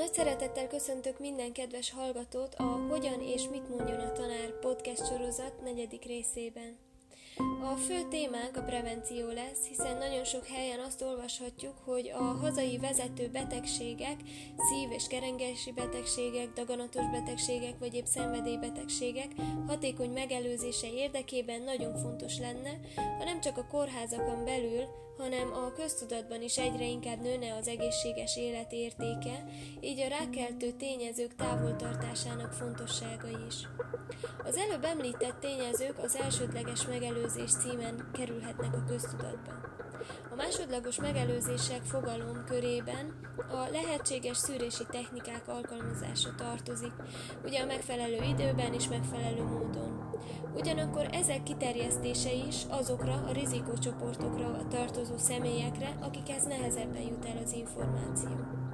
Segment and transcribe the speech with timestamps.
[0.00, 5.62] Nagy szeretettel köszöntök minden kedves hallgatót a Hogyan és mit mondjon a tanár podcast sorozat
[5.62, 6.76] negyedik részében.
[7.62, 12.78] A fő témánk a prevenció lesz, hiszen nagyon sok helyen azt olvashatjuk, hogy a hazai
[12.78, 14.16] vezető betegségek,
[14.56, 19.28] szív- és kerengési betegségek, daganatos betegségek vagy épp szenvedélybetegségek
[19.66, 22.78] hatékony megelőzése érdekében nagyon fontos lenne,
[23.18, 24.84] ha nem csak a kórházakon belül,
[25.20, 29.44] hanem a köztudatban is egyre inkább nőne az egészséges élet értéke,
[29.80, 33.54] így a rákeltő tényezők távoltartásának fontossága is.
[34.44, 39.70] Az előbb említett tényezők az elsődleges megelőzés címen kerülhetnek a köztudatba.
[40.30, 46.92] A másodlagos megelőzések fogalom körében a lehetséges szűrési technikák alkalmazása tartozik,
[47.44, 50.10] ugye a megfelelő időben és megfelelő módon.
[50.54, 58.69] Ugyanakkor ezek kiterjesztése is azokra a rizikócsoportokra tartozó személyekre, akikhez nehezebben jut el az információ.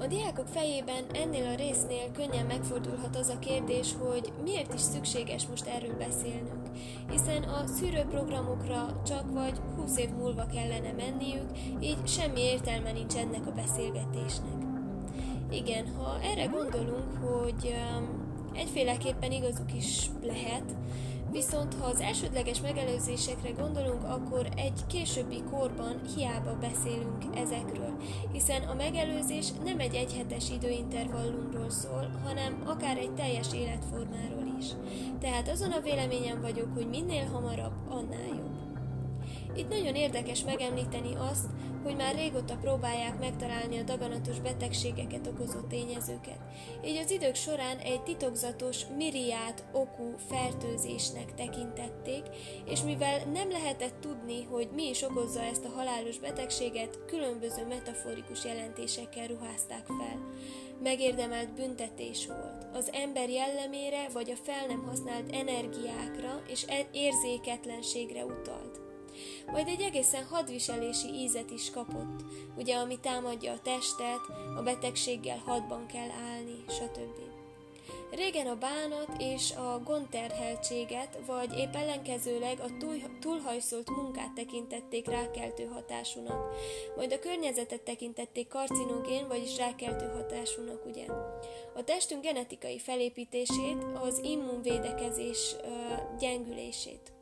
[0.00, 5.46] A diákok fejében ennél a résznél könnyen megfordulhat az a kérdés, hogy miért is szükséges
[5.46, 6.66] most erről beszélnünk,
[7.10, 11.46] hiszen a szűrőprogramokra csak vagy 20 év múlva kellene menniük,
[11.80, 14.58] így semmi értelme nincs ennek a beszélgetésnek.
[15.50, 17.74] Igen, ha erre gondolunk, hogy
[18.54, 20.76] egyféleképpen igazuk is lehet,
[21.30, 27.96] Viszont ha az elsődleges megelőzésekre gondolunk, akkor egy későbbi korban hiába beszélünk ezekről,
[28.32, 34.66] hiszen a megelőzés nem egy egyhetes időintervallumról szól, hanem akár egy teljes életformáról is.
[35.20, 38.69] Tehát azon a véleményen vagyok, hogy minél hamarabb, annál jobb.
[39.56, 41.46] Itt nagyon érdekes megemlíteni azt,
[41.82, 46.38] hogy már régóta próbálják megtalálni a daganatos betegségeket okozó tényezőket.
[46.84, 52.22] Így az idők során egy titokzatos miriát okú fertőzésnek tekintették,
[52.66, 58.44] és mivel nem lehetett tudni, hogy mi is okozza ezt a halálos betegséget, különböző metaforikus
[58.44, 60.18] jelentésekkel ruházták fel.
[60.82, 62.66] Megérdemelt büntetés volt.
[62.72, 68.69] Az ember jellemére vagy a fel nem használt energiákra és e- érzéketlenségre utalt
[69.52, 72.24] majd egy egészen hadviselési ízet is kapott,
[72.56, 74.20] ugye, ami támadja a testet,
[74.56, 77.30] a betegséggel hadban kell állni, stb.
[78.10, 86.54] Régen a bánat és a gondterheltséget, vagy épp ellenkezőleg a túlhajszolt munkát tekintették rákeltő hatásúnak,
[86.96, 91.04] majd a környezetet tekintették karcinogén, vagyis rákeltő hatásúnak, ugye.
[91.74, 95.56] A testünk genetikai felépítését, az immunvédekezés
[96.18, 97.12] gyengülését.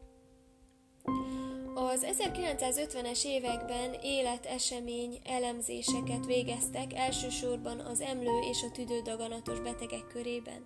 [1.80, 10.62] Az 1950-es években életesemény elemzéseket végeztek elsősorban az emlő és a tüdődaganatos betegek körében,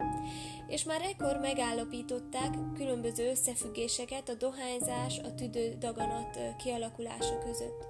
[0.69, 7.87] és már ekkor megállapították különböző összefüggéseket a dohányzás, a tüdődaganat kialakulása között.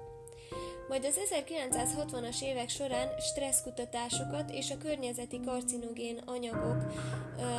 [0.87, 6.83] Majd az 1960-as évek során stresszkutatásokat és a környezeti karcinogén anyagok,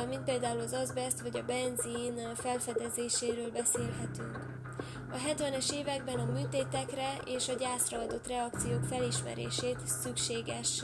[0.09, 4.54] mint például az azbest vagy a benzin felfedezéséről beszélhetünk.
[5.11, 10.83] A 70-es években a műtétekre és a gyászra adott reakciók felismerését szükséges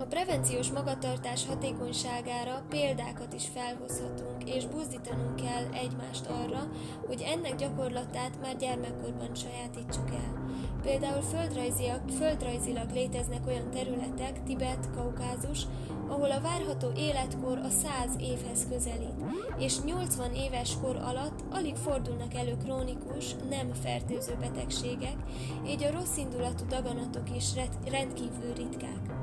[0.00, 6.70] a prevenciós magatartás hatékonyságára példákat is felhozhatunk, és buzdítanunk kell egymást arra,
[7.06, 10.48] hogy ennek gyakorlatát már gyermekkorban sajátítsuk el.
[10.82, 15.66] Például földrajzilag, földrajzilag léteznek olyan területek, Tibet, Kaukázus,
[16.08, 17.88] ahol a várható életkor a 100
[18.18, 19.24] évhez közelít,
[19.58, 25.16] és 80 éves kor alatt alig fordulnak elő krónikus, nem fertőző betegségek,
[25.66, 27.46] így a rosszindulatú daganatok is
[27.84, 29.19] rendkívül ritkák.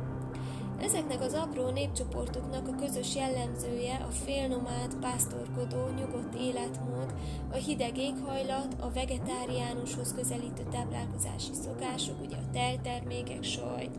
[0.82, 7.14] Ezeknek az apró népcsoportoknak a közös jellemzője a félnomád, pásztorkodó, nyugodt életmód,
[7.52, 13.97] a hideg éghajlat, a vegetáriánushoz közelítő táplálkozási szokások, ugye a tejtermékek, sajt,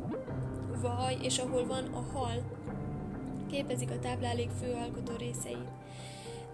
[0.81, 2.43] vaj, és ahol van a hal,
[3.51, 5.69] képezik a táplálék főalkotó részeit.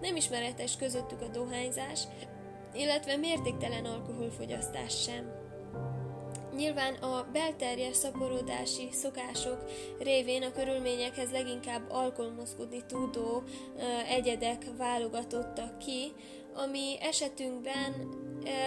[0.01, 2.03] Nem ismeretes közöttük a dohányzás,
[2.73, 5.34] illetve mértéktelen alkoholfogyasztás sem.
[6.55, 9.63] Nyilván a belterjes szaporodási szokások
[9.99, 13.43] révén a körülményekhez leginkább alkalmazkodni tudó
[14.07, 16.11] egyedek válogatottak ki,
[16.53, 17.93] ami esetünkben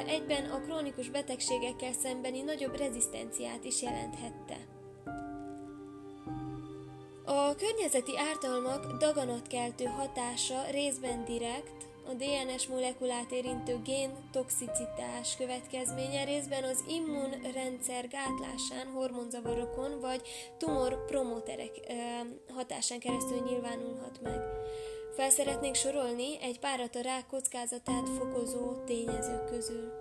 [0.06, 4.56] egyben a krónikus betegségekkel szembeni nagyobb rezisztenciát is jelenthette.
[7.24, 16.64] A környezeti ártalmak daganatkeltő hatása részben direkt, a DNS molekulát érintő gén toxicitás következménye részben
[16.64, 20.28] az immunrendszer gátlásán, hormonzavarokon vagy
[20.58, 21.70] tumor promóterek
[22.54, 24.40] hatásán keresztül nyilvánulhat meg.
[25.16, 29.92] Felszeretnénk sorolni egy párat a rák kockázatát fokozó tényezők közül.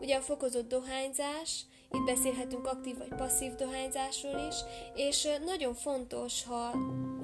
[0.00, 4.56] Ugye a fokozott dohányzás, itt beszélhetünk aktív vagy passzív dohányzásról is,
[4.94, 6.70] és nagyon fontos, ha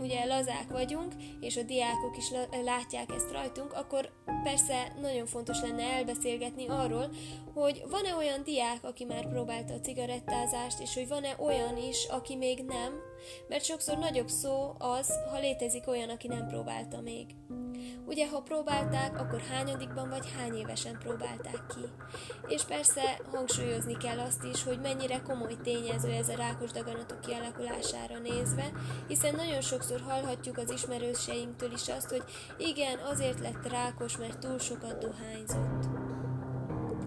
[0.01, 2.31] ugye lazák vagyunk, és a diákok is
[2.65, 4.11] látják ezt rajtunk, akkor
[4.43, 7.11] persze nagyon fontos lenne elbeszélgetni arról,
[7.55, 12.37] hogy van-e olyan diák, aki már próbálta a cigarettázást, és hogy van-e olyan is, aki
[12.37, 13.10] még nem,
[13.49, 17.27] mert sokszor nagyobb szó az, ha létezik olyan, aki nem próbálta még.
[18.07, 22.09] Ugye, ha próbálták, akkor hányadikban vagy hány évesen próbálták ki.
[22.47, 28.19] És persze hangsúlyozni kell azt is, hogy mennyire komoly tényező ez a rákos daganatok kialakulására
[28.19, 28.71] nézve,
[29.09, 32.23] hiszen nagyon sokszor hallhatjuk az ismerőseinktől is azt, hogy
[32.59, 35.89] igen, azért lett rákos, mert túl sokat dohányzott.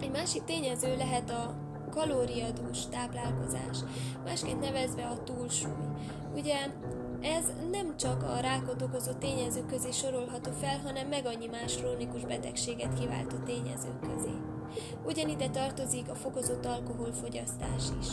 [0.01, 1.56] Egy másik tényező lehet a
[1.94, 3.78] kalóriadús táplálkozás,
[4.25, 5.88] másként nevezve a túlsúly.
[6.36, 6.56] Ugye
[7.22, 12.25] ez nem csak a rákot okozó tényezők közé sorolható fel, hanem meg annyi más krónikus
[12.25, 14.34] betegséget kiváltó tényezők közé.
[15.06, 18.07] Ugyanide tartozik a fokozott alkoholfogyasztás is.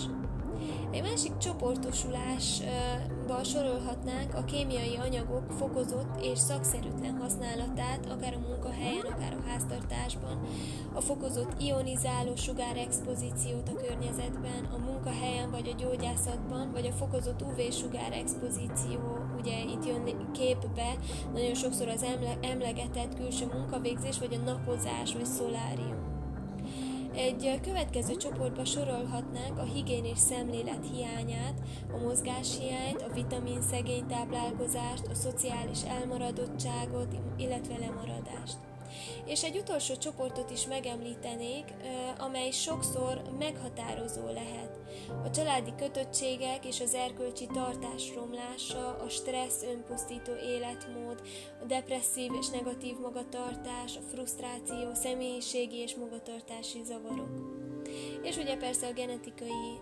[0.90, 9.36] Egy másik csoportosulásba sorolhatnánk a kémiai anyagok fokozott és szakszerűtlen használatát, akár a munkahelyen, akár
[9.38, 10.40] a háztartásban,
[10.94, 19.00] a fokozott ionizáló sugárexpozíciót a környezetben, a munkahelyen vagy a gyógyászatban, vagy a fokozott UV-sugárexpozíció,
[19.38, 20.96] ugye itt jön képbe
[21.32, 22.04] nagyon sokszor az
[22.40, 26.19] emlegetett külső munkavégzés, vagy a napozás, vagy szolárium.
[27.14, 31.60] Egy következő csoportba sorolhatnánk a higiénés szemlélet hiányát,
[31.92, 38.69] a mozgáshiányt, a vitamin szegény táplálkozást, a szociális elmaradottságot, illetve lemaradást.
[39.24, 41.64] És egy utolsó csoportot is megemlítenék,
[42.18, 44.78] amely sokszor meghatározó lehet.
[45.24, 51.20] A családi kötöttségek és az erkölcsi tartás romlása, a stressz önpusztító életmód,
[51.62, 57.30] a depresszív és negatív magatartás, a frusztráció, személyiségi és magatartási zavarok.
[58.22, 59.78] És ugye persze a genetikai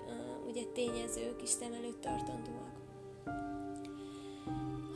[0.48, 2.67] ugye, tényezők is szem előtt tartandóak.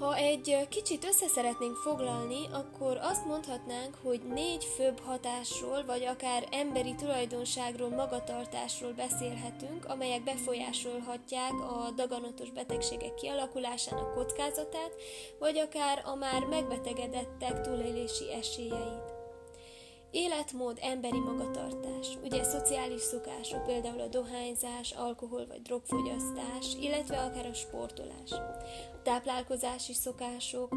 [0.03, 6.49] Ha egy kicsit össze szeretnénk foglalni, akkor azt mondhatnánk, hogy négy főbb hatásról, vagy akár
[6.51, 14.93] emberi tulajdonságról, magatartásról beszélhetünk, amelyek befolyásolhatják a daganatos betegségek kialakulásának kockázatát,
[15.39, 19.12] vagy akár a már megbetegedettek túlélési esélyeit.
[20.13, 27.55] Életmód, emberi magatartás, ugye szociális szokások, például a dohányzás, alkohol vagy drogfogyasztás, illetve akár a
[27.55, 28.31] sportolás.
[29.03, 30.73] Táplálkozási szokások,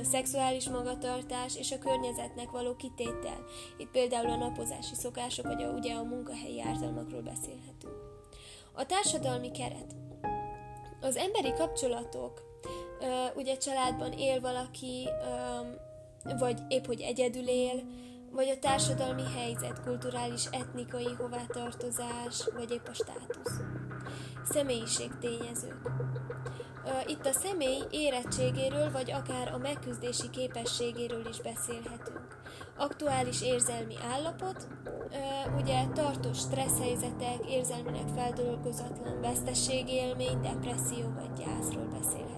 [0.00, 3.44] a szexuális magatartás és a környezetnek való kitétel.
[3.76, 7.94] Itt például a napozási szokások, vagy a, ugye a munkahelyi ártalmakról beszélhetünk.
[8.72, 9.94] A társadalmi keret.
[11.00, 12.42] Az emberi kapcsolatok,
[13.36, 15.08] ugye családban él valaki,
[16.38, 17.82] vagy épp hogy egyedül él,
[18.30, 23.60] vagy a társadalmi helyzet, kulturális, etnikai hovatartozás, vagy épp a státusz.
[24.44, 25.90] Személyiség tényezők.
[27.06, 32.26] Itt a személy érettségéről, vagy akár a megküzdési képességéről is beszélhetünk.
[32.76, 34.66] Aktuális érzelmi állapot,
[35.56, 42.35] ugye tartós stressz helyzetek, érzelmileg feldolgozatlan vesztességélmény, depresszió vagy gyászról beszélhetünk.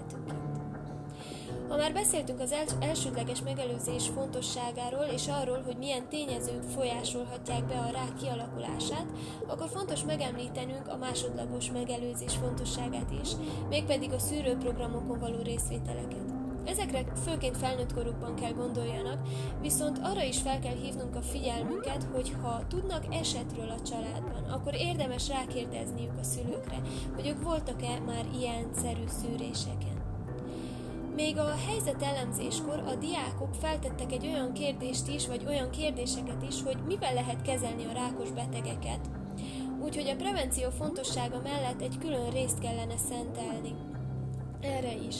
[1.68, 7.78] Ha már beszéltünk az els- elsődleges megelőzés fontosságáról és arról, hogy milyen tényezők folyásolhatják be
[7.78, 9.06] a rák kialakulását,
[9.46, 13.28] akkor fontos megemlítenünk a másodlagos megelőzés fontosságát is,
[13.68, 16.28] mégpedig a szűrőprogramokon való részvételeket.
[16.64, 19.18] Ezekre főként felnőtt korukban kell gondoljanak,
[19.60, 24.74] viszont arra is fel kell hívnunk a figyelmünket, hogy ha tudnak esetről a családban, akkor
[24.74, 26.80] érdemes rákérdezniük a szülőkre,
[27.14, 29.97] hogy ők voltak-e már ilyen szerű szűréseken.
[31.18, 36.62] Még a helyzet elemzéskor a diákok feltettek egy olyan kérdést is, vagy olyan kérdéseket is,
[36.62, 39.10] hogy mivel lehet kezelni a rákos betegeket.
[39.82, 43.74] Úgyhogy a prevenció fontossága mellett egy külön részt kellene szentelni.
[44.60, 45.16] Erre is.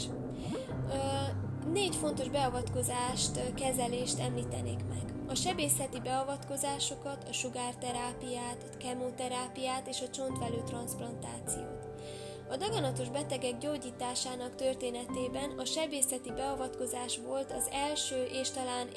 [1.73, 5.13] Négy fontos beavatkozást, kezelést említenék meg.
[5.27, 11.78] A sebészeti beavatkozásokat, a sugárterápiát, a kemoterápiát és a csontvelő transplantációt.
[12.51, 18.87] A daganatos betegek gyógyításának történetében a sebészeti beavatkozás volt az első és talán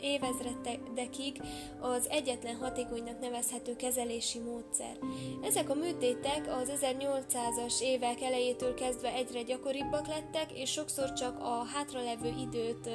[0.00, 1.40] évezredekig
[1.80, 4.98] az egyetlen hatékonynak nevezhető kezelési módszer.
[5.42, 11.66] Ezek a műtétek az 1800-as évek elejétől kezdve egyre gyakoribbak lettek, és sokszor csak a
[11.74, 12.88] hátralevő időt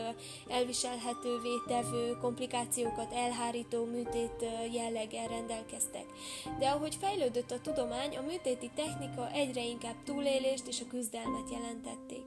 [0.48, 6.06] elviselhetővé tevő, komplikációkat elhárító műtét jelleggel rendelkeztek.
[6.60, 12.24] De ahogy fejlődött a tudomány, a műtéti technika egyre inkább túlélést és a küzdelmet jelentették.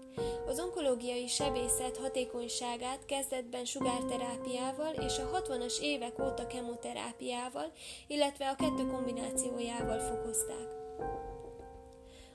[0.46, 7.72] Az onkológiai sebészet hatékonyságát kezdetben sugárterápiával és a 60-as évek óta kemoterápiával,
[8.06, 10.80] illetve a kettő kombinációjával fokozták.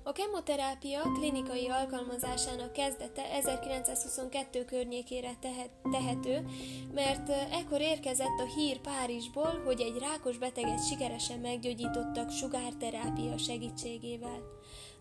[0.08, 6.46] A kemoterápia klinikai alkalmazásának kezdete 1922 környékére tehet, tehető,
[6.94, 14.42] mert ekkor érkezett a hír Párizsból, hogy egy rákos beteget sikeresen meggyógyítottak sugárterápia segítségével.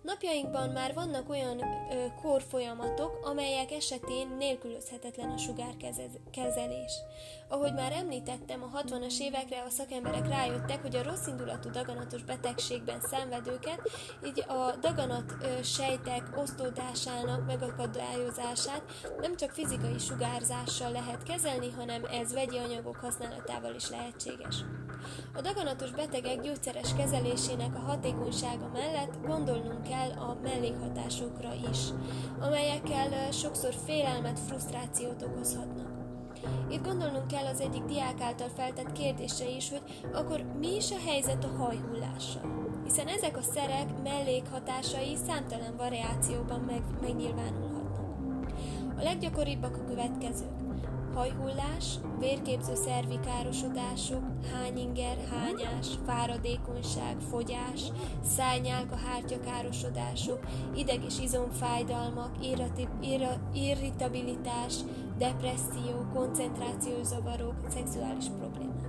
[0.05, 6.93] Napjainkban már vannak olyan ö, korfolyamatok, amelyek esetén nélkülözhetetlen a sugárkezelés.
[7.49, 13.81] Ahogy már említettem, a 60-as évekre a szakemberek rájöttek, hogy a rosszindulatú daganatos betegségben szenvedőket,
[14.27, 18.83] így a daganat ö, sejtek osztódásának megakadályozását
[19.21, 24.65] nem csak fizikai sugárzással lehet kezelni, hanem ez vegyi anyagok használatával is lehetséges.
[25.35, 31.79] A daganatos betegek gyógyszeres kezelésének a hatékonysága mellett gondolnunk kell a mellékhatásokra is,
[32.41, 35.95] amelyekkel sokszor félelmet, frusztrációt okozhatnak.
[36.71, 39.83] Itt gondolnunk kell az egyik diák által feltett kérdése is, hogy
[40.13, 42.73] akkor mi is a helyzet a hajhullással?
[42.85, 47.75] Hiszen ezek a szerek mellékhatásai számtalan variációban meg, megnyilvánulhatnak.
[48.99, 50.64] A leggyakoribbak a következők
[51.15, 57.83] hajhullás, vérképző szervi károsodások, hányinger, hányás, fáradékonyság, fogyás,
[58.23, 60.39] szájnyálka hártya károsodások,
[60.75, 62.31] ideg- és izomfájdalmak,
[63.53, 64.75] irritabilitás,
[65.19, 68.84] depresszió, koncentrációs zavarok, szexuális problémák.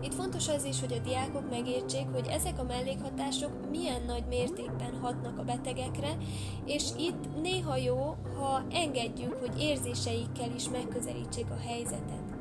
[0.00, 4.98] Itt fontos az is, hogy a diákok megértsék, hogy ezek a mellékhatások milyen nagy mértékben
[5.00, 6.16] hatnak a betegekre,
[6.64, 12.35] és itt néha jó, ha engedjük, hogy érzéseikkel is megközelítsék a helyzetet.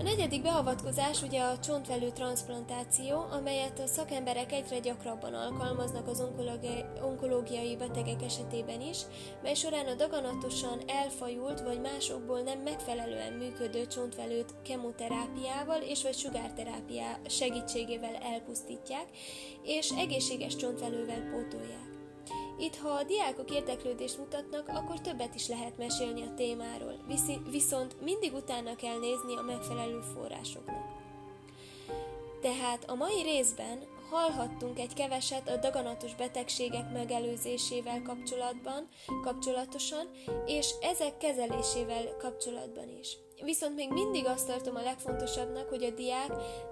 [0.00, 6.22] A negyedik beavatkozás ugye a csontvelő transplantáció, amelyet a szakemberek egyre gyakrabban alkalmaznak az
[7.02, 8.98] onkológiai, betegek esetében is,
[9.42, 17.18] mely során a daganatosan elfajult vagy másokból nem megfelelően működő csontvelőt kemoterápiával és vagy sugárterápiá
[17.26, 19.06] segítségével elpusztítják,
[19.62, 21.89] és egészséges csontvelővel pótolják.
[22.60, 26.96] Itt, ha a diákok érdeklődést mutatnak, akkor többet is lehet mesélni a témáról,
[27.50, 30.98] viszont mindig utána kell nézni a megfelelő forrásoknak.
[32.40, 38.88] Tehát a mai részben hallhattunk egy keveset a daganatos betegségek megelőzésével kapcsolatban,
[39.22, 40.10] kapcsolatosan,
[40.46, 43.16] és ezek kezelésével kapcsolatban is.
[43.44, 46.28] Viszont még mindig azt tartom a legfontosabbnak, hogy a diák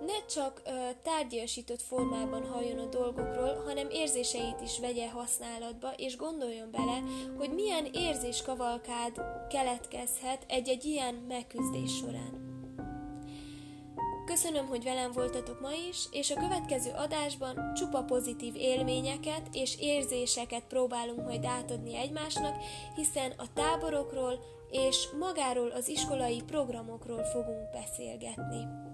[0.06, 0.70] ne csak ö,
[1.02, 7.02] tárgyasított formában halljon a dolgokról, hanem érzéseit is vegye használatba, és gondoljon bele,
[7.36, 12.46] hogy milyen érzéskavalkád keletkezhet egy-egy ilyen megküzdés során.
[14.28, 20.62] Köszönöm, hogy velem voltatok ma is, és a következő adásban csupa pozitív élményeket és érzéseket
[20.68, 22.56] próbálunk majd átadni egymásnak,
[22.94, 28.87] hiszen a táborokról és magáról az iskolai programokról fogunk beszélgetni.